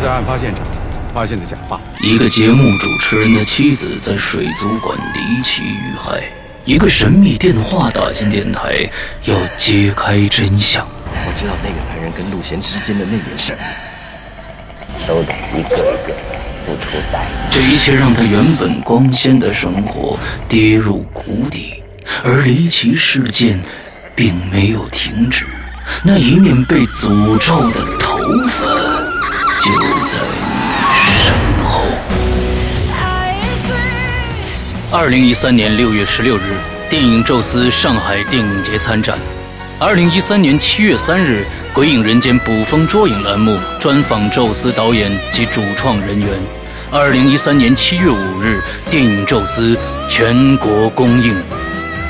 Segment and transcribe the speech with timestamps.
[0.00, 0.64] 在案发现场
[1.12, 1.78] 发现的假发。
[2.00, 6.22] 一个节目主持人的妻子在水族馆离奇遇害，
[6.64, 8.88] 一个神秘电话打进电台，
[9.24, 10.86] 要揭开真相。
[11.04, 13.58] 我知道那个男人跟陆贤之间的那点事儿，
[15.06, 16.14] 都得一个一个
[16.64, 17.50] 付出代价。
[17.50, 21.82] 这一切让他原本光鲜的生活跌入谷底，
[22.24, 23.60] 而离奇事件
[24.14, 25.44] 并没有停止。
[26.04, 28.64] 那一面被诅咒的头发
[29.60, 29.70] 就
[30.06, 31.82] 在你身后。
[34.90, 36.56] 二零一三年六月十六日，
[36.88, 39.18] 电影《宙斯》上海电影节参展。
[39.78, 46.28] 二零一三年七月三日，《鬼影人间》捕风捉影栏目专访宙斯导演及主创人员。
[46.90, 49.76] 二零一三年七月五日，电影《宙斯》
[50.08, 51.36] 全国公映。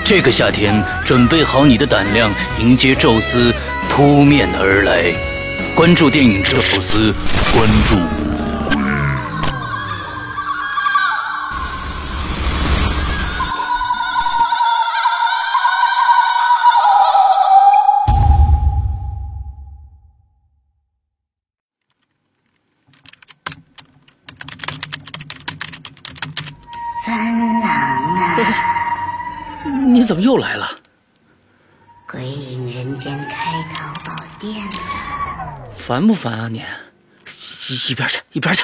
[0.05, 3.53] 这个夏天，准备好你的胆量，迎接宙斯
[3.89, 5.30] 扑面而来。
[5.75, 7.13] 关注电影《宙斯》，
[7.57, 7.97] 关注。
[27.07, 27.71] 三郎
[28.17, 28.37] 啊
[29.89, 30.80] 你怎么又来了？
[35.91, 36.63] 烦不烦啊你？
[37.69, 38.63] 一一边去，一边去。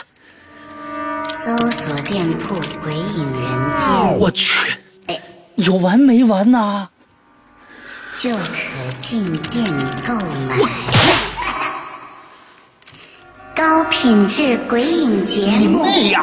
[1.29, 3.89] 搜索店铺“鬼影人间”。
[4.17, 4.71] 我去，
[5.09, 5.21] 哎，
[5.57, 6.87] 有完没完呐？
[8.15, 8.45] 就可
[9.01, 9.65] 进店
[10.07, 10.57] 购买
[13.57, 15.85] 高品质鬼影节目。
[15.85, 16.23] 你妹呀！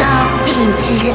[0.00, 1.14] 高品质。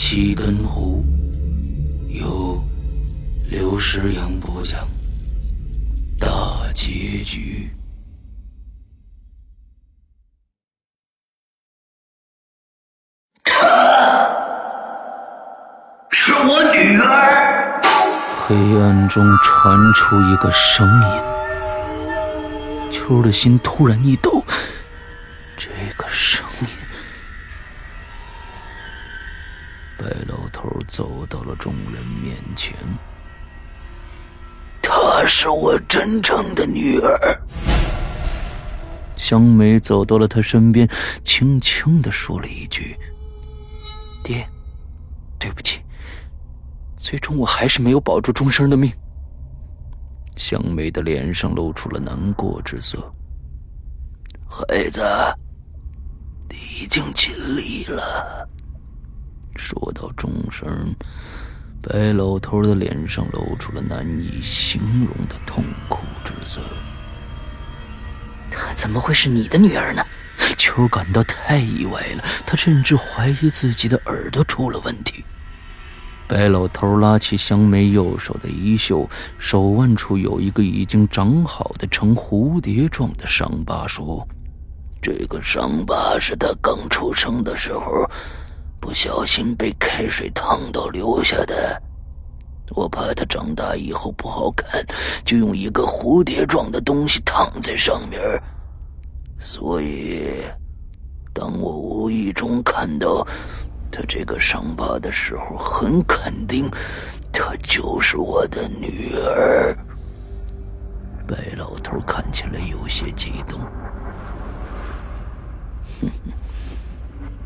[0.00, 1.04] 七根湖，
[2.08, 2.62] 由
[3.50, 4.86] 刘诗阳播讲。
[6.20, 6.28] 大
[6.72, 7.68] 结局。
[13.42, 13.58] 她
[16.10, 17.82] 是我女儿。
[18.46, 24.44] 黑暗中传出一个声音，秋的心突然一抖。
[25.56, 26.47] 这个声
[30.98, 32.74] 走到了众人面前。
[34.82, 37.40] 她是我真正的女儿。
[39.16, 40.88] 香梅走到了他身边，
[41.22, 42.98] 轻轻的说了一句
[44.24, 44.44] ：“爹，
[45.38, 45.80] 对不起，
[46.96, 48.92] 最终我还是没有保住钟生的命。”
[50.34, 52.98] 香梅的脸上露出了难过之色。
[54.50, 55.00] 孩子，
[56.48, 58.48] 你已经尽力了。
[59.58, 60.94] 说到钟声，
[61.82, 66.62] 白老头的脸上露出了难以形容的痛苦之色。
[68.50, 70.02] 她怎么会是你的女儿呢？
[70.56, 75.24] 秋感到太意外了，他甚至怀疑自己的耳朵出了问题。
[76.28, 79.08] 白老头拉起香梅右手的衣袖，
[79.38, 84.26] 手腕处有一个已经长好的呈蝴蝶状的伤疤，说
[85.02, 88.08] ：“这个伤疤是他刚出生的时候
[88.80, 91.80] 不小心被开水烫到留下的。
[92.70, 94.84] 我怕他长大以后不好看，
[95.24, 98.20] 就用一个蝴蝶状的东西烫在上面。”
[99.40, 100.42] 所以，
[101.32, 103.24] 当我无意中看到
[103.90, 106.68] 他这个伤疤的时候，很肯定，
[107.32, 109.76] 她就是我的女儿。
[111.26, 113.60] 白老头看起来有些激动。
[116.00, 116.32] 哼哼，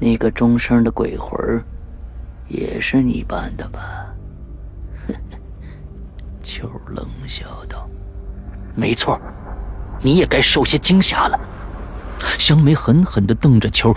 [0.02, 1.38] 那个钟声的鬼魂
[2.49, 4.04] 也是你扮的吧？
[6.43, 7.88] 秋冷笑道
[8.75, 9.16] ：“没错，
[10.00, 11.38] 你也该受些惊吓了。”
[12.19, 13.94] 香梅狠狠地瞪着秋，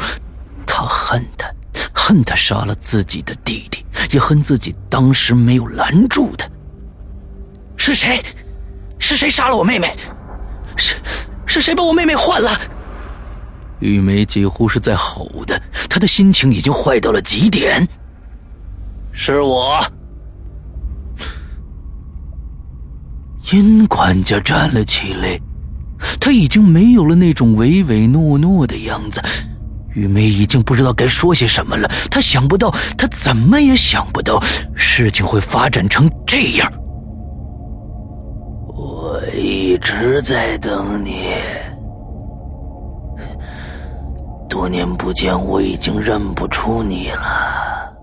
[0.68, 1.52] 她恨他，
[1.92, 6.48] 恨他杀了自己的弟弟，也恨自己当时没有拦住他。
[7.78, 8.24] 是谁？
[9.00, 9.98] 是谁杀了我妹妹？
[10.78, 10.98] 是
[11.48, 12.52] 是谁把我妹妹换了？
[13.80, 17.88] 玉梅几乎是在吼的，她的心情已经坏到了极点。
[19.12, 19.86] 是我。
[23.52, 25.40] 殷管家站了起来。
[26.20, 29.22] 他已经没有了那种唯唯诺诺的样子，
[29.94, 31.90] 玉梅已经不知道该说些什么了。
[32.12, 34.40] 她想不到，她怎么也想不到，
[34.76, 36.72] 事情会发展成这样。
[38.68, 41.30] 我一直在等你，
[44.48, 47.94] 多年不见，我已经认不出你了。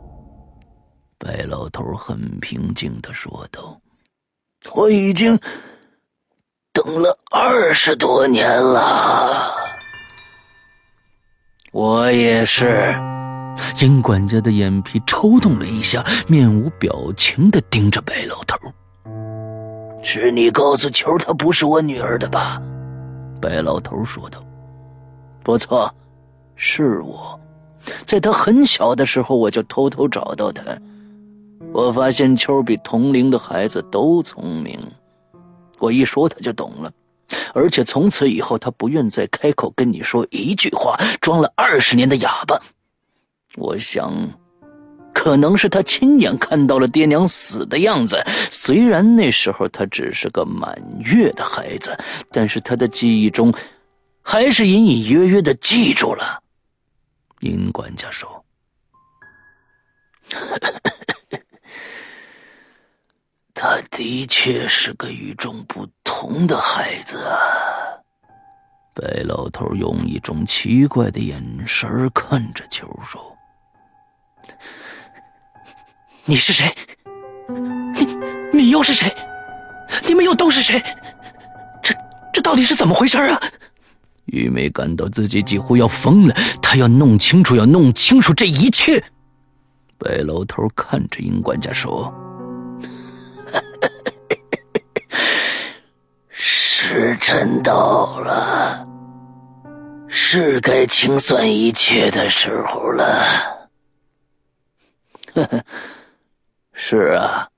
[1.19, 3.81] 白老头很平静的说道
[4.75, 5.39] ：“我已经。”
[6.73, 9.53] 等了二十多年了，
[11.71, 12.95] 我也是。
[13.81, 18.57] 殷管家的眼皮抽动了一下，面无表情的盯着白老头。
[20.03, 22.61] 是你告诉球她不是我女儿的吧？
[23.41, 24.43] 白老头说道。
[25.45, 25.95] 不错，
[26.65, 27.39] 是我。
[28.05, 30.63] 在他很小的时候，我就偷偷找到他。
[31.73, 34.79] 我发现秋比同龄的孩子都聪明。
[35.81, 36.93] 我一说他就懂了，
[37.53, 42.57] 而且从此以后他不愿再开口跟你说一句话，装了二十年的哑巴。
[43.57, 44.15] 我想，
[45.13, 48.23] 可能是他亲眼看到了爹娘死的样子。
[48.53, 51.99] 虽然那时候他只是个满月的孩子，
[52.31, 53.53] 但是他的记忆中，
[54.23, 56.39] 还是隐隐约约的记住了。
[57.43, 58.45] 殷管家说。
[63.53, 67.39] 他的确是个与众不同的孩子啊！
[68.95, 73.37] 白老头用一种奇怪的眼神看着秋收
[76.25, 76.75] ：“你是谁？
[77.95, 78.05] 你
[78.53, 79.15] 你又是谁？
[80.07, 80.83] 你们又都是谁？
[81.83, 81.95] 这
[82.33, 83.41] 这到底是怎么回事啊？”
[84.33, 89.03] 玉梅感到自己几乎要疯了，她要弄清楚，要弄清楚这一切。
[89.99, 92.13] 白老头看着殷管家说。
[96.31, 98.87] 时辰到了，
[100.09, 103.69] 是该清算一切的时候了。
[106.73, 107.49] 是啊，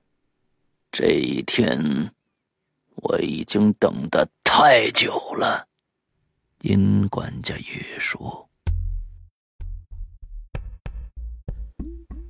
[0.91, 2.11] 这一天
[2.95, 5.65] 我已经等得太久了。
[6.67, 8.43] 殷管家也说：“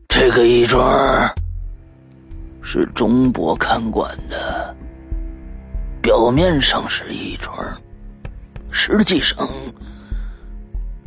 [0.10, 1.34] 这个义庄
[2.62, 4.75] 是钟伯看管的。”
[6.04, 7.56] 表面上是义庄，
[8.70, 9.38] 实际上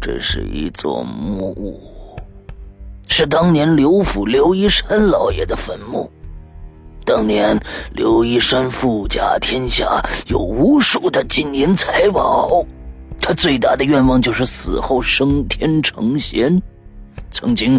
[0.00, 1.54] 这是一座墓，
[3.08, 6.10] 是当年刘府刘一山老爷的坟墓。
[7.04, 7.60] 当年
[7.92, 12.64] 刘一山富甲天下，有无数的金银财宝，
[13.28, 16.62] 他最大的愿望就是死后升天成仙。
[17.30, 17.78] 曾经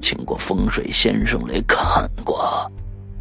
[0.00, 2.68] 请过风水先生来看过。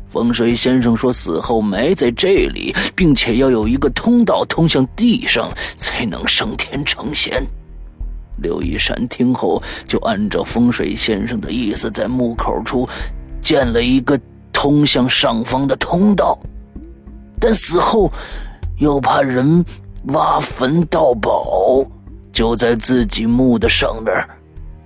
[0.10, 7.46] 风水先生说，死后埋在这里，并且要有一个通道通向地上，才能升天成仙。
[8.40, 12.90] 刘一山听后，就按照风水先生的意思，在墓口处
[13.40, 14.20] 建了一个
[14.52, 16.36] 通向上方的通道。
[17.40, 18.12] 但死后
[18.80, 19.64] 又怕人
[20.08, 21.86] 挖坟盗宝，
[22.34, 24.14] 就在自己墓的上面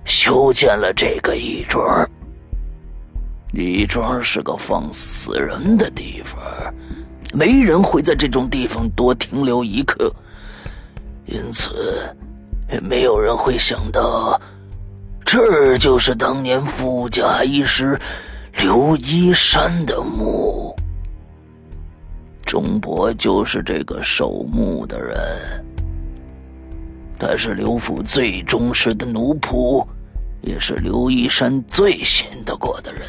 [0.04, 2.08] 修建了这个义庄。
[3.52, 6.38] 义庄是个放死人的地方，
[7.32, 10.12] 没人会在这种地方多停留一刻。
[11.24, 12.14] 因此
[12.70, 14.38] 也没有人会想到，
[15.24, 17.98] 这就是当年富家医师
[18.60, 20.76] 刘一山的墓。
[22.46, 25.16] 钟伯就是这个守墓的人，
[27.18, 29.84] 他是刘府最忠实的奴仆，
[30.42, 33.02] 也是刘一山最信得过的人。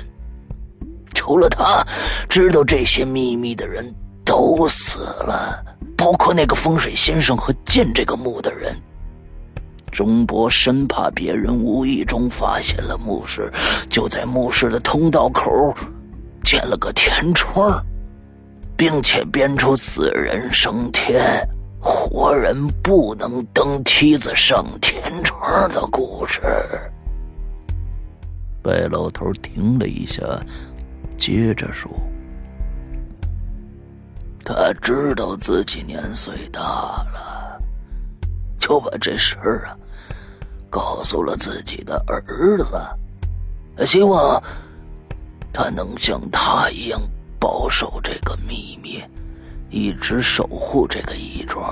[1.13, 1.85] 除了他，
[2.27, 3.93] 知道这些秘密的人
[4.25, 5.63] 都死了，
[5.95, 8.75] 包括那个风水先生和建这个墓的人。
[9.91, 13.51] 钟伯生怕别人无意中发现了墓室，
[13.87, 15.71] 就在墓室的通道口
[16.43, 17.79] 建了个天窗。
[18.77, 21.43] 并且编出死人升天，
[21.81, 26.39] 活人不能登梯子上天窗的故事。
[28.61, 30.21] 白老头停了一下，
[31.17, 31.89] 接着说
[34.45, 37.59] ：“他知道自己年岁大了，
[38.59, 39.75] 就把这事儿啊
[40.69, 44.39] 告诉了自己的儿子，希望
[45.51, 47.01] 他能像他一样。”
[47.39, 49.03] 保守这个秘密，
[49.69, 51.63] 一直守护这个义庄。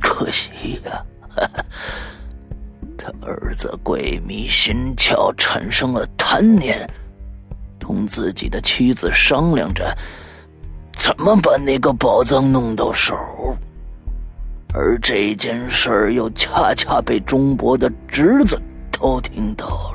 [0.00, 1.04] 可惜呀，
[2.96, 6.88] 他儿子鬼迷心窍，产生了贪念，
[7.78, 9.96] 同自己的妻子商量着
[10.92, 13.16] 怎么把那个宝藏弄到手。
[14.72, 18.60] 而这件事儿又恰恰被钟伯的侄子
[18.90, 19.93] 偷听到了。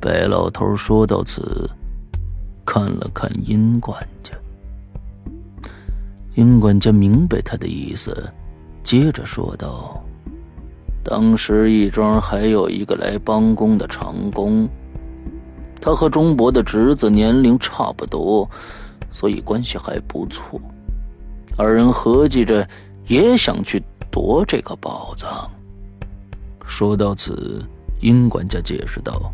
[0.00, 1.68] 白老头说到此，
[2.64, 4.32] 看了看殷管家。
[6.34, 8.32] 殷管家明白他的意思，
[8.84, 10.00] 接着说道
[11.02, 14.68] ：“当时义庄还有一个来帮工的长工，
[15.80, 18.48] 他和钟伯的侄子年龄差不多，
[19.10, 20.60] 所以关系还不错。
[21.56, 22.68] 二人合计着
[23.08, 25.50] 也想去夺这个宝藏。”
[26.64, 27.60] 说到此，
[28.00, 29.32] 殷管家解释道。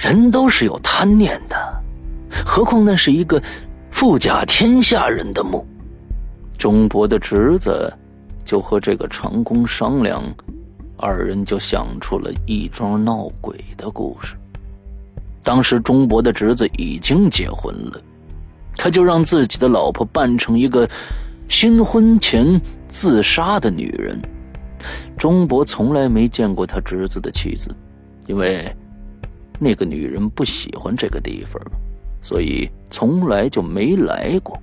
[0.00, 1.82] 人都是有贪念的，
[2.46, 3.40] 何况那是一个
[3.90, 5.62] 富甲天下人的墓。
[6.56, 7.92] 钟伯的侄子
[8.42, 10.22] 就和这个长工商量，
[10.96, 14.34] 二人就想出了一桩闹鬼的故事。
[15.42, 18.00] 当时钟伯的侄子已经结婚了，
[18.76, 20.88] 他就让自己的老婆扮成一个
[21.46, 24.18] 新婚前自杀的女人。
[25.18, 27.70] 钟伯从来没见过他侄子的妻子。
[28.26, 28.64] 因为
[29.62, 31.62] 那个女人不喜欢这个地方，
[32.22, 34.58] 所以从来就没来过。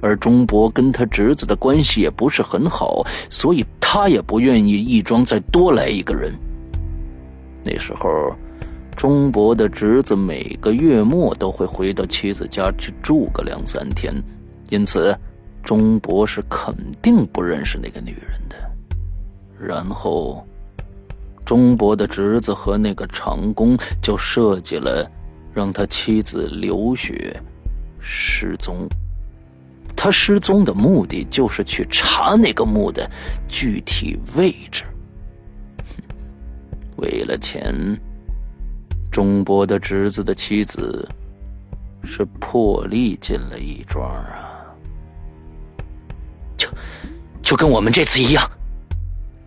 [0.00, 6.32] 而钟伯跟他侄子的关系也不是很好，所以他也不愿意义庄再多来一个人。
[7.64, 8.08] 那时候，
[8.96, 14.14] 钟伯的侄子每个月末都会回到妻子家去住个两三天，
[14.70, 15.12] 因此
[15.64, 18.56] 钟伯是肯定不认识那个女人的。
[19.58, 20.46] 然后。
[21.48, 25.10] 钟伯的侄子和那个长工就设计了，
[25.54, 27.34] 让他妻子刘雪
[27.98, 28.86] 失踪。
[29.96, 33.10] 他失踪的目的就是去查那个墓的
[33.48, 34.84] 具体位置。
[36.98, 37.74] 为了钱，
[39.10, 41.08] 钟伯的侄子的妻子
[42.04, 44.68] 是破例进了义庄啊！
[46.58, 46.68] 就
[47.40, 48.46] 就跟我们这次一样，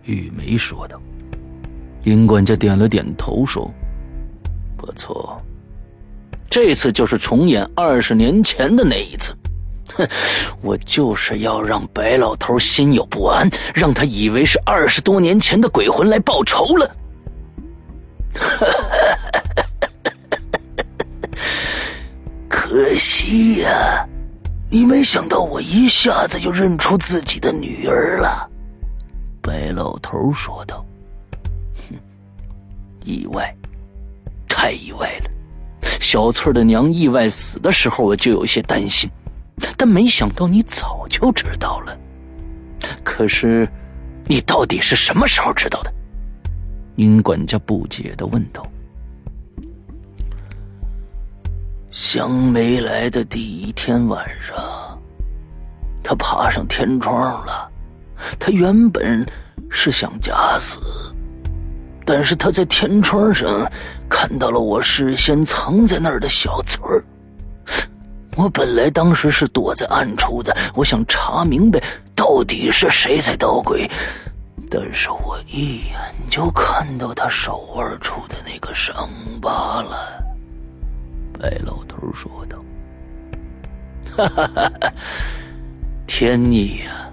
[0.02, 1.00] 玉梅说道。
[2.04, 3.72] 殷管家点了点头，说
[4.76, 5.40] ：“不错，
[6.50, 9.32] 这次就是重演二十年前的那一次。
[9.94, 10.04] 哼，
[10.62, 16.96] 我就是要让白老头心有不安，让他以为是二十多年前的鬼魂来报仇了。
[22.48, 24.04] 可惜呀，
[24.70, 28.50] 你没想到我一下子就认出自己的女儿了。”
[29.40, 30.84] 白老头说道。
[33.04, 33.54] 意外，
[34.48, 35.30] 太意外了！
[36.00, 39.10] 小翠的娘意外死的时候，我就有些担心，
[39.76, 41.96] 但没想到你早就知道了。
[43.04, 43.68] 可是，
[44.26, 45.92] 你到底是什么时候知道的？
[46.96, 48.66] 殷管家不解的问道。
[51.90, 54.98] 香梅来的第一天晚上，
[56.02, 57.70] 他爬上天窗了。
[58.38, 59.26] 他原本
[59.70, 60.80] 是想假死。
[62.04, 63.70] 但是他在天窗上
[64.08, 67.04] 看到了我事先藏在那儿的小翠儿。
[68.36, 71.82] 我本来当时是躲在暗处的，我想查明白
[72.16, 73.90] 到底是谁在捣鬼。
[74.70, 75.98] 但是我一眼
[76.30, 79.06] 就看到他手腕处的那个伤
[79.38, 80.18] 疤了。
[81.38, 82.56] 白老头说道
[84.16, 84.46] ：“哈哈
[84.80, 84.92] 哈！
[86.06, 87.10] 天意呀，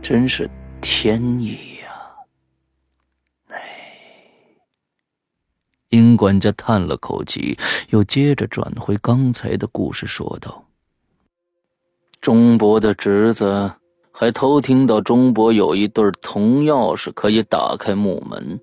[0.00, 0.48] 真是
[0.80, 1.88] 天意呀！
[3.48, 3.58] 哎，
[5.90, 7.56] 殷管家叹了口气，
[7.90, 10.64] 又接着转回刚才的故事，说道
[12.20, 13.72] ：“钟伯的侄子
[14.12, 18.60] 还偷听到钟伯有一对铜钥匙可以打开木门。”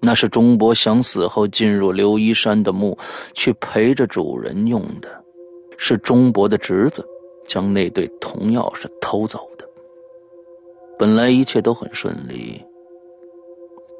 [0.00, 2.98] 那是钟伯想死后进入刘一山的墓，
[3.34, 5.08] 去陪着主人用的，
[5.76, 7.02] 是钟伯的侄子
[7.46, 9.66] 将那对铜钥匙偷走的。
[10.98, 12.62] 本来一切都很顺利，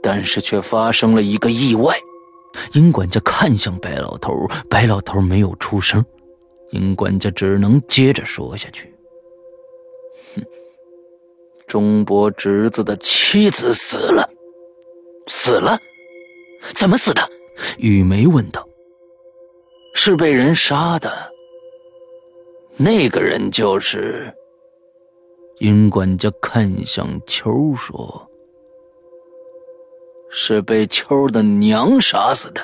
[0.04, 1.96] 但是却发生了一个意外。
[2.74, 6.04] 殷管家看向白老头，白老头没有出声，
[6.70, 8.94] 殷管家只能接着说下去
[10.36, 10.42] ：“哼，
[11.66, 14.28] 钟伯侄子的妻子死了，
[15.26, 15.78] 死了。”
[16.76, 17.22] 怎么死的？
[17.78, 18.66] 雨梅问道。
[19.94, 21.10] 是被人杀的。
[22.76, 24.32] 那个人就是。
[25.60, 28.28] 殷管家看向秋说
[30.36, 32.60] ：“是被秋的娘杀死的。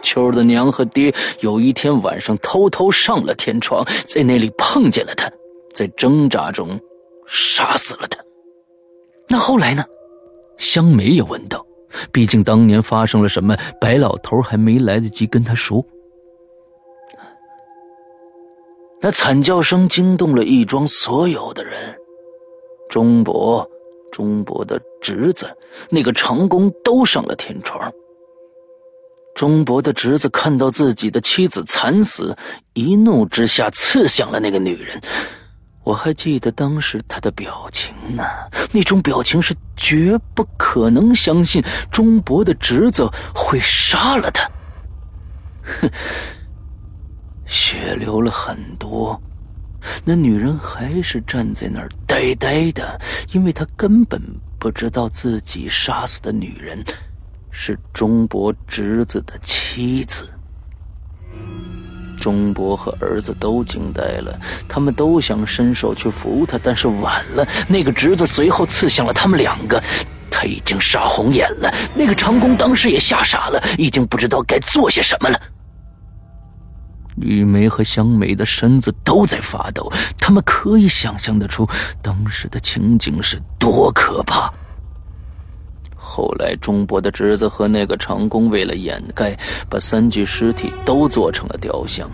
[0.00, 5.30] 秋的娘和爹有一天晚上偷偷上了天窗，在那里碰见了他，
[5.74, 6.80] 在挣扎中
[7.26, 8.18] 杀死了他。
[9.28, 9.84] 那后来呢？”
[10.56, 11.64] 香梅也问道。
[12.10, 15.84] 毕竟当年发生了什么，白老头还没来得及跟他说。
[19.00, 21.96] 那惨叫声惊动了义庄所有的人，
[22.88, 23.68] 钟伯、
[24.10, 25.46] 钟伯的侄子、
[25.90, 27.92] 那个长工都上了天窗。
[29.34, 32.36] 钟伯的侄子看到自己的妻子惨死，
[32.72, 35.00] 一怒之下刺向了那个女人。
[35.82, 38.22] 我还记得当时他的表情呢，
[38.72, 44.48] 那种表情是绝不可能相信钟伯的侄子会杀了他。
[45.62, 45.90] 哼，
[47.44, 49.20] 血流了很多，
[50.04, 52.98] 那女人还是站在那儿呆呆的，
[53.32, 54.22] 因为她根本
[54.64, 56.82] 不知道自己杀死的女人
[57.50, 60.26] 是钟伯侄子的妻子。
[62.16, 67.46] 钟伯和儿子都惊呆了，他们都想伸手去扶他，但是晚了。
[67.68, 69.78] 那个侄子随后刺向了他们两个，
[70.30, 71.70] 他已经杀红眼了。
[71.94, 75.38] 那个长工当时也吓傻了，已经不知道该做些什么了。
[77.16, 81.66] 玉梅和香梅的身子都在发抖，他们可以想象得出
[82.02, 84.52] 当时的情景是多可怕。
[85.96, 89.36] 后来，钟伯的侄子和那个长工为了掩盖，
[89.68, 92.08] 把三具尸体都做成了雕像，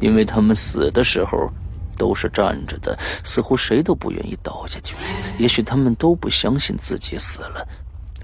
[0.00, 1.50] 因为他们死的时候
[1.98, 4.94] 都是站着的，似乎谁都不愿意倒下去。
[5.36, 7.66] 也许他们都不相信自己死了。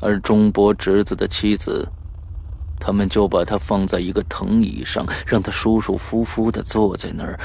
[0.01, 1.89] 而钟伯侄子的妻子，
[2.81, 7.39] 他们就把他放在一个藤椅上，让他舒舒服服的坐在那儿，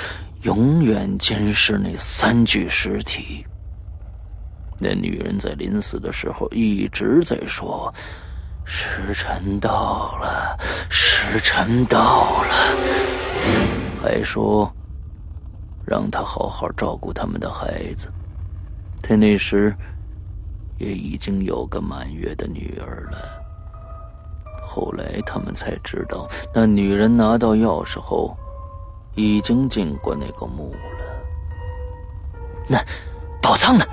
[0.43, 3.45] 永远监视那三具尸体。
[4.79, 7.93] 那女人在临死的时候一直在说
[8.65, 10.57] ：“时辰到了，
[10.89, 12.75] 时辰到了。”
[14.01, 14.71] 还说
[15.85, 18.11] 让他好好照顾他们的孩子。
[19.01, 19.75] 他那时
[20.77, 23.44] 也已经有个满月的女儿了。
[24.75, 28.35] 后来他们才知道，那女人拿到钥匙后，
[29.15, 30.79] 已经进过那个墓了。
[32.67, 32.77] 那
[33.41, 33.85] 宝藏呢？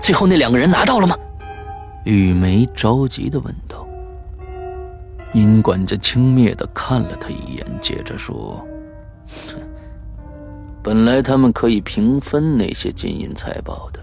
[0.00, 1.16] 最后那两个人拿到了吗？
[2.04, 3.84] 玉梅着急的问道。
[5.32, 8.64] 殷管家轻蔑的看了他一眼，接着说
[10.80, 13.98] ：“本来他们可以平分那些金银财宝的，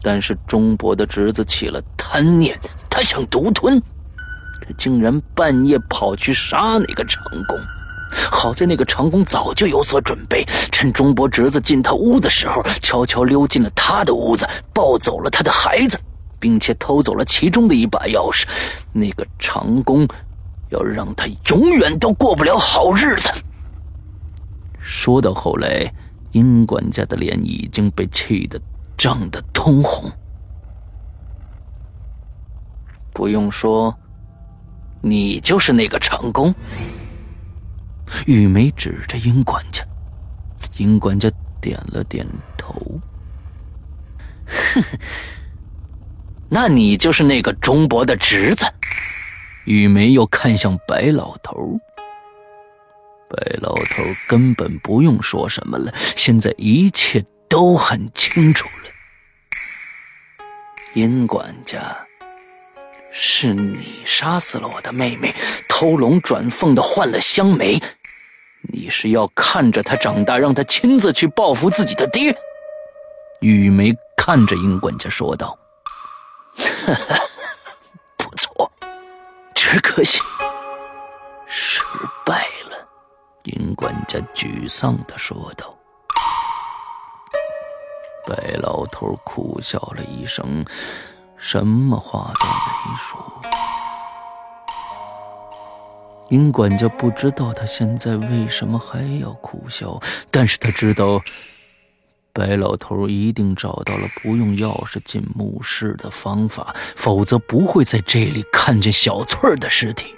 [0.00, 3.82] 但是钟伯的侄子起了贪念，他想独吞，
[4.66, 7.58] 他竟然半夜跑去杀那个长工。”
[8.30, 15.98] 好在那个长工早就有所准备，趁钟伯侄子进他屋的时候，悄悄溜进了他的屋子，抱走了他的孩子，
[16.38, 18.44] 并且偷走了其中的一把钥匙。
[18.92, 20.06] 那个长工
[20.70, 23.28] 要让他永远都过不了好日子。
[24.78, 25.92] 说到后来，
[26.30, 28.58] 殷管家的脸已经被气得
[28.96, 30.10] 涨得通红。
[33.12, 33.94] 不用说，
[35.08, 36.52] 你就是那个长工。
[38.26, 39.84] 玉梅指着殷管家，
[40.78, 42.26] 殷管家点了点
[42.58, 43.00] 头。
[44.46, 44.82] 哼，
[46.50, 48.66] 那你就是那个钟伯的侄子。
[49.64, 51.78] 玉梅又看向白老头，
[53.28, 58.90] 白老头根本不用说什么了，现在一切都很清楚了。
[60.94, 62.05] 殷管家，
[63.18, 65.34] 是你杀死了我的妹妹，
[65.70, 67.82] 偷龙转凤的换了香梅。
[68.70, 72.36] 你是要看着她长大，让她亲自去报复自己的爹？
[73.40, 75.58] 玉梅看着殷管家说道
[78.18, 78.70] ：“不错，
[79.54, 80.20] 只可惜
[81.46, 81.82] 失
[82.26, 82.86] 败了。”
[83.44, 85.74] 殷管家沮丧的说道。
[88.26, 90.64] 白老头苦笑了一声，
[91.48, 93.40] 什么话都没说。
[96.28, 99.96] 殷管家不知道他现在为什么还要苦笑，
[100.28, 101.22] 但是他知道，
[102.32, 110.12] 白老头一定找到了不用钥匙进墓室的方法，否则不会在这里看见小翠儿的尸体。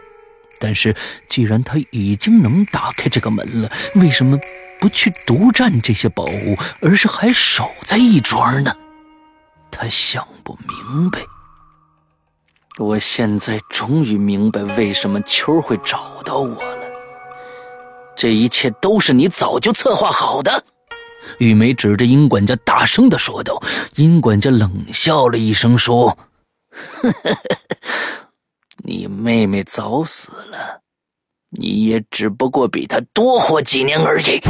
[0.59, 0.97] 但是，
[1.29, 4.39] 既然他已经能打开这个门了，为什么
[4.81, 8.75] 不去独占这些宝物，而是还守在一庄呢？
[9.71, 11.21] 他想不明白。
[12.79, 16.89] 我现在终于明白为什么秋会找到我了。
[18.17, 20.65] 这一切都是你早就策划好的。
[21.39, 23.61] 玉梅指着殷管家大声的说道。
[23.97, 26.17] 殷管家冷笑了一声说：“。
[28.83, 30.81] ”你妹妹早死了，
[31.51, 34.41] 你也只不过比她多活几年而已。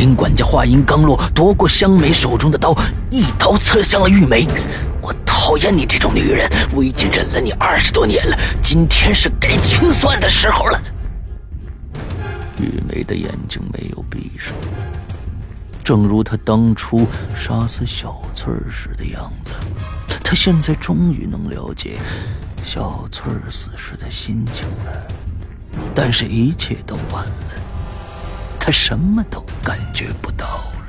[0.00, 2.74] 殷管家话音刚落，夺过香梅手中的刀，
[3.10, 4.46] 一刀刺向了玉梅。
[5.44, 10.80] 讨厌你这种女人，我已经忍了你二十多年了，今天是该清算的时候了。
[12.60, 14.54] 玉梅的眼睛没有闭上，
[15.82, 19.54] 正如她当初杀死小翠时的样子。
[20.22, 21.98] 她现在终于能了解。
[22.62, 25.08] 小翠死时的心情了，
[25.92, 27.54] 但是一切都晚了，
[28.60, 30.81] 她什么都感觉不到了。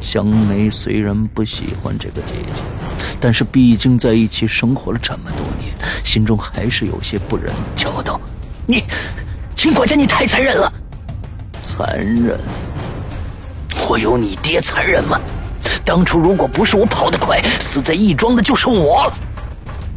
[0.00, 2.62] 香梅虽然不喜欢这个姐姐，
[3.20, 8.18] 但是毕竟在一起生活了这么多年，心中还是有些不忍，叫道
[8.66, 8.84] ：“你，
[9.54, 10.72] 秦管家，你太残忍了！
[11.62, 12.40] 残忍？
[13.88, 15.20] 我有你爹残忍吗？
[15.84, 19.12] 当初如果不是我跑得快，死在义庄的就是我。”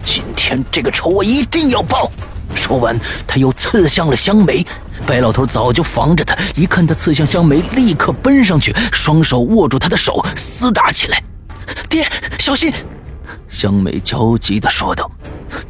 [0.04, 2.12] 今天这个仇我一定要报！
[2.54, 4.66] 说完，他又刺向了香梅。
[5.04, 11.22] 白老头早就防着他，一看他刺向香梅，立刻奔上去，双手握住他的手，厮打起来。
[11.90, 12.08] 爹，
[12.40, 12.74] 小心！
[13.50, 15.10] 香梅焦急地说道。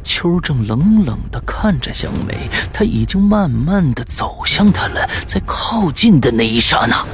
[0.02, 5.06] 秋正冷冷地看着香梅，他已经慢慢地走向他了。
[5.26, 7.04] 在靠近的那一刹那，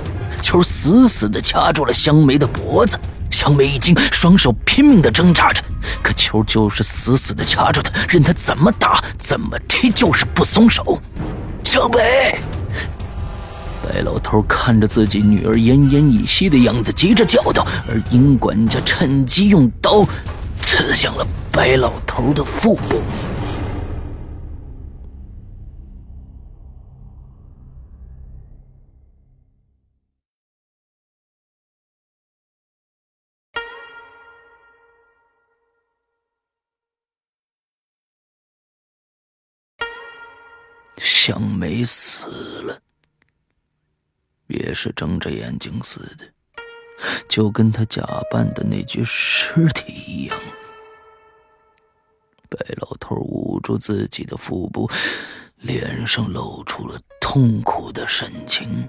[0.40, 2.98] 秋死死地掐住了香梅的脖子。
[3.30, 5.62] 香梅一惊，双手拼命地挣扎着，
[6.02, 11.00] 可秋就是死死地掐住她，任她怎么打怎么踢，就是不松手。
[11.62, 12.34] 张北，
[13.86, 20.04] 白老头看着自己女儿奄奄一息的样子，急着叫道，而殷管家趁机用刀
[20.60, 23.02] 刺向了白老头的腹部。
[41.02, 42.26] 香梅死
[42.60, 42.78] 了，
[44.48, 46.30] 也是睁着眼睛死的，
[47.26, 50.38] 就跟他假扮的那具尸体一样。
[52.50, 54.90] 白老头捂住自己的腹部，
[55.56, 58.86] 脸上露出了痛苦的神情。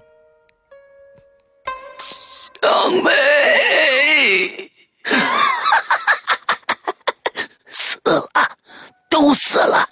[2.61, 4.69] 香梅，
[7.69, 8.29] 死了，
[9.11, 9.87] 都死了。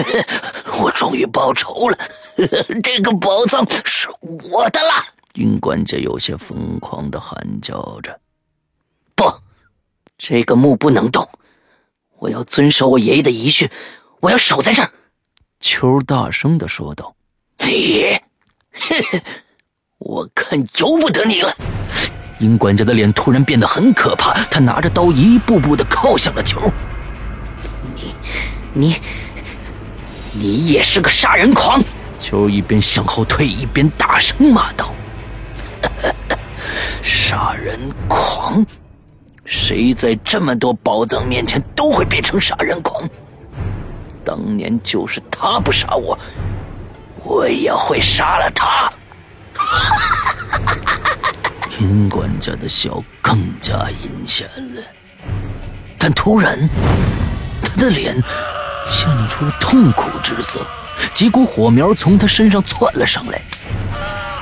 [0.80, 1.98] 我终于报仇了，
[2.82, 4.92] 这个宝藏是我的了！
[5.34, 8.18] 殷管家有些疯狂的喊叫着
[9.14, 9.30] ：“不，
[10.16, 11.28] 这个墓不能动，
[12.18, 13.68] 我要遵守我爷爷的遗训，
[14.20, 14.90] 我要守在这儿。”
[15.60, 17.14] 秋大声的说道
[17.66, 18.18] ：“你，
[19.98, 21.54] 我看由不得你了！”
[22.38, 26.60] 殷管家的脸突然变得很可怕，他拿着刀一步步的靠向了秋。
[28.76, 29.00] 你，
[30.32, 30.66] 你。
[30.66, 31.82] 也是个杀人狂！
[32.18, 34.92] 秋一边向后退，一边大声骂道
[37.02, 38.64] ：“杀人狂！
[39.44, 43.02] 谁在这么多宝藏面前都会变成杀人狂？
[44.24, 46.18] 当年就是他不杀我，
[47.22, 48.92] 我也会杀了他！”
[51.80, 54.82] 殷管家的笑更加阴险了，
[55.98, 56.68] 但突然，
[57.62, 58.14] 他的脸……
[58.88, 60.66] 现出了痛苦之色，
[61.12, 63.40] 几股火苗从他身上窜了上来，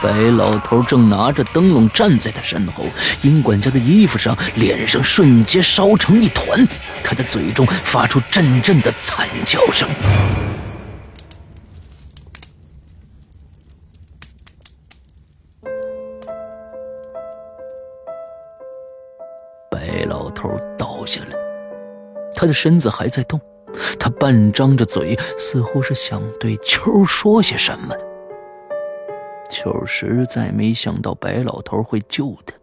[0.02, 2.84] 白老头正拿着灯笼站在他身后，
[3.22, 6.66] 殷管家的衣服上，脸上瞬间烧成一团，
[7.02, 9.88] 他的嘴中发出阵阵的惨叫声。
[19.70, 21.34] 白老头倒下了，
[22.36, 23.40] 他的身子还在动。
[23.98, 27.94] 他半张着嘴，似乎是想对秋说些什么。
[29.50, 32.54] 秋实在没想到白老头会救他，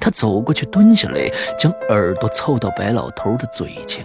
[0.00, 4.04] 他走过去蹲下来，将耳朵凑到白老头的嘴前。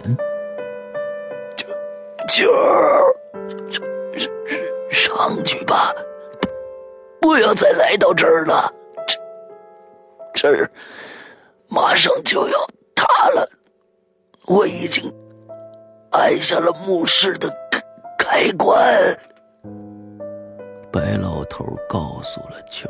[1.56, 1.66] 秋
[2.28, 2.44] 秋，
[4.90, 5.92] 上上去吧，
[7.20, 8.72] 不要再来到这儿了，
[9.06, 9.18] 这
[10.34, 10.70] 这儿
[11.68, 13.48] 马上就要塌了，
[14.46, 15.12] 我已经
[16.10, 17.48] 按下了墓室的
[18.18, 18.78] 开关。
[20.90, 22.88] 白老头告诉了球，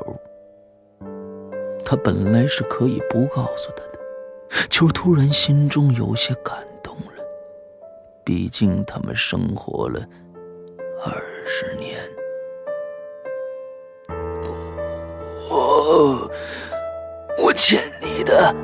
[1.84, 3.98] 他本来是可以不告诉他的。
[4.70, 7.24] 球突然心中有些感动了，
[8.24, 10.00] 毕竟他们生活了
[11.04, 11.12] 二
[11.46, 12.00] 十年。
[15.50, 16.30] 我
[17.38, 18.54] 我欠你的，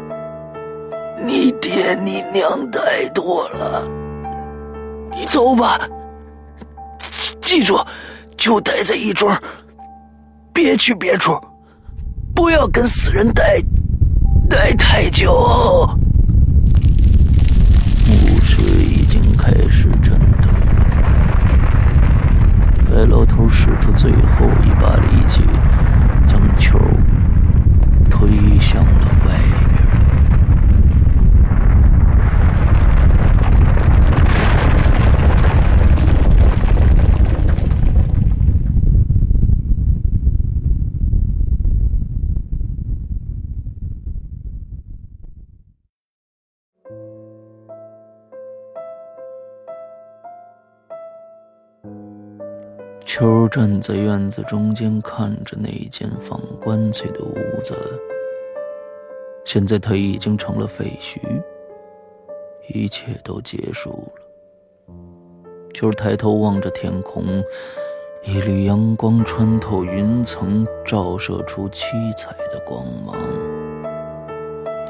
[1.20, 4.03] 你爹你娘太多了。
[5.14, 5.78] 你走吧，
[7.40, 7.78] 记住。
[8.36, 9.40] 就待在一庄，
[10.52, 11.32] 别去别处，
[12.34, 13.58] 不要跟死人待
[14.50, 15.32] 待太久。
[53.54, 57.72] 站在院子中间，看着那间放棺材的屋子。
[59.44, 61.20] 现在它已经成了废墟，
[62.66, 64.94] 一切都结束了。
[65.72, 67.22] 秋抬头望着天空，
[68.24, 73.14] 一缕阳光穿透云层，照射出七彩的光芒。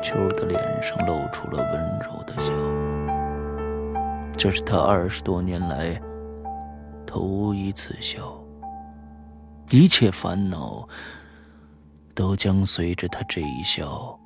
[0.03, 3.95] 秋儿的脸上露出了温柔的笑容，
[4.39, 6.01] 这是他二十多年来。
[7.05, 8.43] 头一次笑，
[9.71, 10.89] 一切烦恼
[12.15, 14.19] 都将随着他这一笑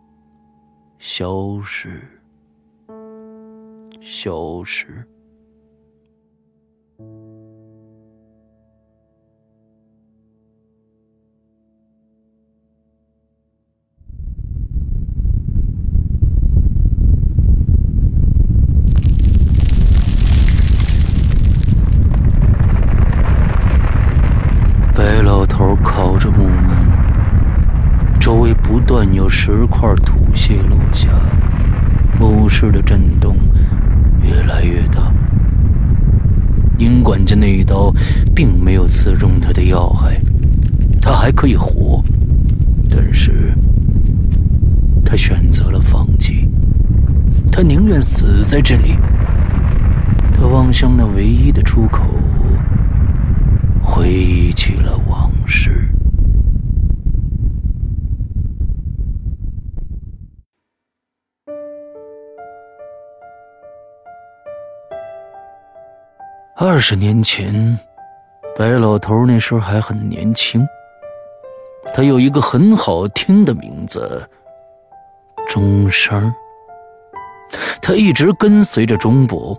[0.99, 2.03] 消失，
[4.03, 5.07] 消失。
[28.89, 31.11] 断有石块土屑落下，
[32.19, 33.37] 墓室的震动
[34.23, 35.13] 越来越大。
[36.79, 37.93] 殷管家那一刀
[38.35, 40.19] 并没有刺中他的要害，
[41.03, 42.03] 他还可以活，
[42.89, 43.53] 但是
[45.05, 46.49] 他选择了放弃，
[47.53, 48.97] 他宁愿死在这里。
[50.33, 52.03] 他望向那唯一的出口，
[53.83, 55.87] 回忆起了往事。
[66.61, 67.79] 二十年前，
[68.57, 70.67] 白老头那时候还很年轻。
[71.95, 74.29] 他有一个很好听的名字，
[75.47, 76.35] 钟声。
[77.81, 79.57] 他一直跟随着钟伯，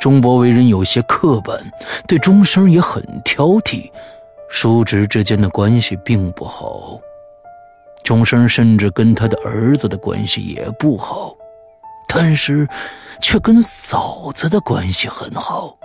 [0.00, 1.62] 钟伯为人有些刻板，
[2.08, 3.90] 对钟声也很挑剔，
[4.48, 6.98] 叔侄之间的关系并不好。
[8.02, 11.36] 钟声甚至跟他的儿子的关系也不好，
[12.08, 12.66] 但是
[13.20, 15.76] 却跟嫂子的关系很好。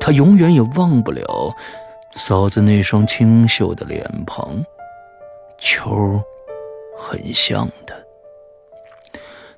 [0.00, 1.54] 他永远也忘不了
[2.14, 4.64] 嫂子那双清秀的脸庞，
[5.58, 6.22] 秋
[6.96, 8.06] 很像的。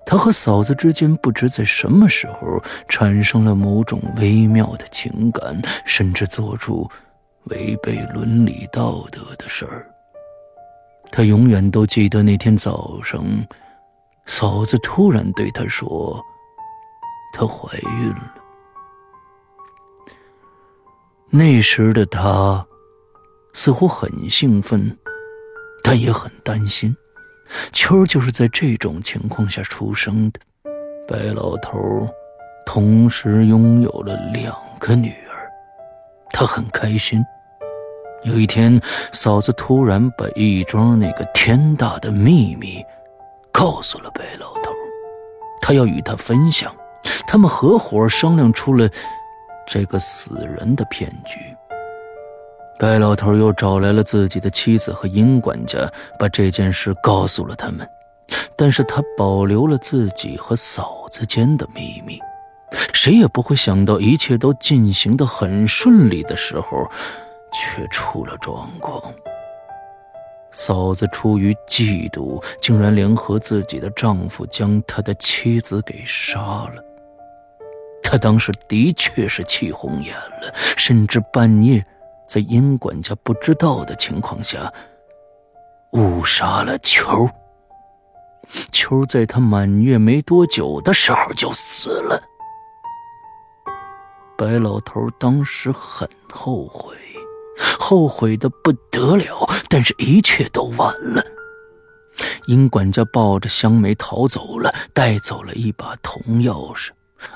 [0.07, 6.87] 他和嫂子之间不知在什么时候产生了某种微妙的情感，甚至做出
[7.45, 9.87] 违背伦理道德的事儿。
[11.11, 13.25] 他永远都记得那天早上，
[14.27, 16.23] 嫂子突然对他说
[17.33, 18.35] ：“她怀孕了。”
[21.37, 22.65] 那时的他，
[23.55, 24.97] 似乎很兴奋，
[25.83, 26.97] 但也很担心。
[27.73, 30.39] 秋就是在这种情况下出生的。
[31.09, 32.09] 白老头
[32.65, 35.51] 同时拥有了两个女儿，
[36.31, 37.21] 他很开心。
[38.23, 38.81] 有一天，
[39.13, 42.81] 嫂子突然把义庄那个天大的秘密
[43.51, 44.71] 告诉了白老头。
[45.61, 46.73] 他要与他分享。
[47.27, 48.89] 他们合伙商量出了
[49.67, 51.39] 这个死人的骗局。
[52.79, 57.89] 白老头又找来了自己的妻子和殷管家，把这件事告诉了他们。
[58.57, 62.19] 但是他保留了自己和嫂子间的秘密。
[62.93, 66.89] 谁也不会想到，一切都进行的很顺利的时候，
[67.53, 69.13] 却出了状况。
[70.51, 76.83] 嫂子出于嫉妒，竟然联合自己的丈夫将他的妻子给杀了。
[78.15, 81.85] 他当时的确是气红眼了，甚至半夜
[82.29, 84.73] 在殷管家不知道的情况下
[85.95, 87.29] 误杀了秋。
[88.71, 92.23] 秋在他满月没多久的时候就死了。
[94.39, 96.95] 白老头当时很后悔。
[97.81, 101.21] 后悔的不得了，但是一切都晚了。
[102.47, 106.91] 殷管家抱着香梅逃走了，带走了一把铜钥匙，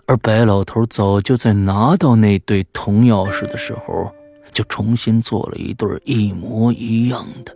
[0.06, 4.10] 而白老头早就在拿到那对铜钥匙的时候，
[4.52, 7.54] 就重新做了一对一模一样的。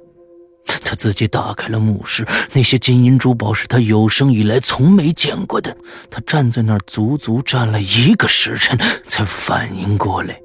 [0.85, 5.77] 他自己打开了墓室，那些金银珠宝是他有生以来从没见过的。
[6.11, 10.39] 他站在那儿，足足站了一个时辰，才反应过来。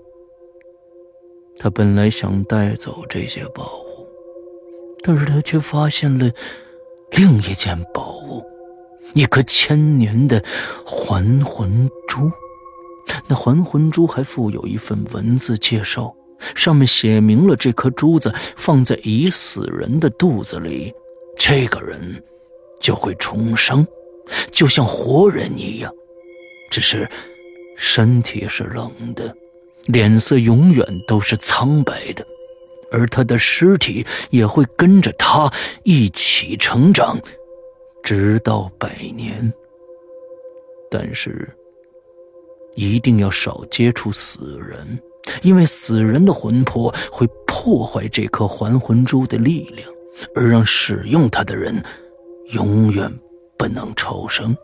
[1.60, 4.08] 他本来想带走这些宝物，
[5.04, 6.30] 但是他却发现了
[7.12, 8.44] 另一件宝物，
[9.14, 10.44] 一颗千年的
[10.86, 12.32] 还魂珠。
[13.28, 16.14] 那还魂珠还附有一份文字介绍，
[16.56, 20.94] 上面写明了这颗珠子放在已死人的肚子里，
[21.38, 22.24] 这个人
[22.82, 23.88] 就会重生，
[24.52, 25.92] 就像活人一样，
[26.70, 27.10] 只是
[27.78, 29.34] 身体是冷的。
[29.86, 32.26] 脸色永远都是苍白的，
[32.92, 35.50] 而他的尸体也会跟着他
[35.84, 37.18] 一起成长，
[38.08, 39.52] 直到百年。
[40.90, 41.46] 但是，
[42.76, 44.98] 一定要少接触死人，
[45.42, 49.86] 因为死人的魂魄会破坏这颗还魂珠的力量，
[50.34, 51.84] 而让使用它的人
[52.52, 53.14] 永远
[53.58, 54.56] 不能超生。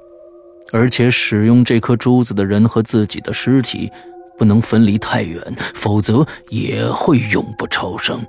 [0.71, 3.91] 而且，使用这颗珠子的人和自己的尸体。
[4.35, 5.39] 不能分离太远，
[5.75, 8.19] 否则也会永不超生。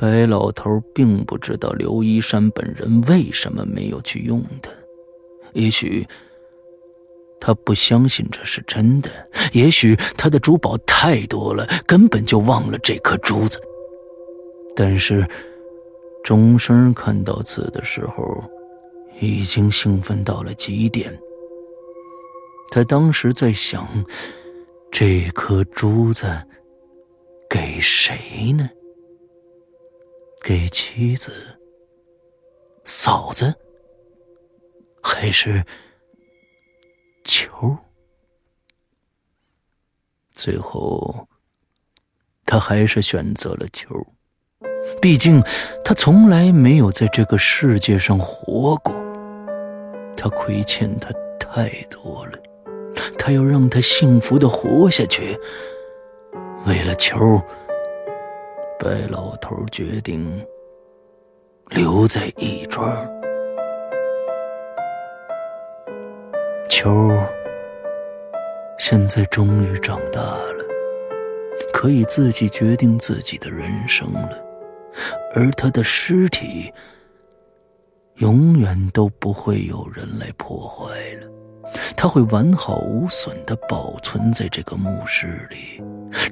[0.00, 4.70] 白老头并不知道刘一山本人为什么没有去用它，
[5.54, 6.06] 也许
[7.40, 9.10] 他不相信这是真的，
[9.52, 13.60] 也许他的珠宝太多了，根本就忘了这颗珠子。
[14.76, 15.26] 但是
[16.22, 18.44] 钟声看到此的时候，
[19.20, 21.12] 已经兴奋到了极点。
[22.70, 23.84] 他当时在想，
[24.92, 26.26] 这颗珠子
[27.50, 28.70] 给谁呢？
[30.42, 31.32] 给妻子、
[32.84, 33.54] 嫂子，
[35.02, 35.62] 还是
[37.24, 37.76] 球？
[40.34, 41.26] 最后，
[42.46, 43.94] 他还是选择了球。
[45.02, 45.42] 毕竟，
[45.84, 48.94] 他从来没有在这个世界上活过，
[50.16, 52.38] 他亏欠他太多了。
[53.18, 55.38] 他要让他幸福的活下去。
[56.64, 57.18] 为了球，
[58.78, 60.44] 白老头决定
[61.70, 62.88] 留在义庄。
[66.70, 67.10] 秋
[68.78, 70.64] 现在终于长大了，
[71.72, 74.38] 可以自己决定自己的人生了，
[75.34, 76.72] 而他的尸体
[78.16, 80.86] 永远都不会有人来破坏
[81.20, 81.28] 了。
[81.96, 85.82] 他会完好无损地保存在这个墓室里，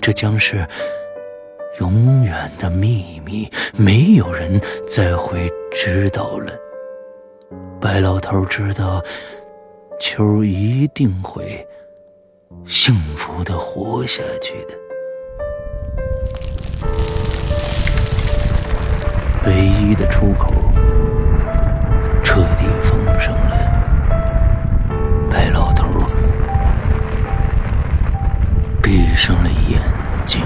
[0.01, 0.67] 这将是
[1.81, 6.53] 永远的秘密，没有人再会知道了。
[7.81, 9.03] 白老头知道，
[10.01, 11.67] 秋一定会
[12.65, 14.75] 幸福地活下去的。
[19.47, 20.53] 唯一的出口
[22.25, 23.57] 彻底封上了。
[25.31, 25.87] 白老头
[28.83, 29.81] 闭上了眼
[30.27, 30.41] 睛。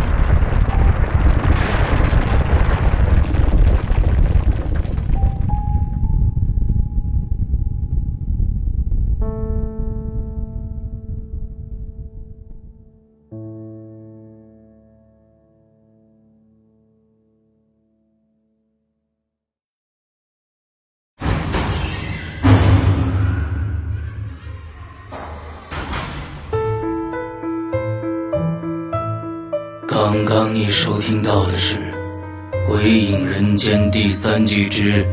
[30.91, 31.77] 收听到的是
[32.67, 35.05] 《鬼影人间》第三季之《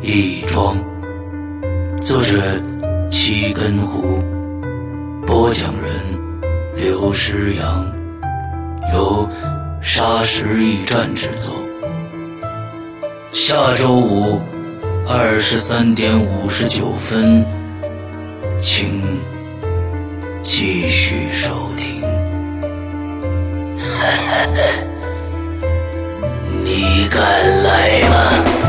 [0.00, 0.74] 义庄》，
[1.98, 2.40] 作者
[3.10, 4.18] 七根胡，
[5.26, 5.92] 播讲人
[6.74, 7.92] 刘诗阳，
[8.94, 9.28] 由
[9.82, 11.54] 沙石驿站制作。
[13.30, 14.40] 下周五
[15.06, 17.44] 二十三点五十九分，
[18.58, 19.02] 请
[20.40, 22.00] 继续收听。
[26.62, 27.22] 你敢
[27.62, 28.59] 来吗？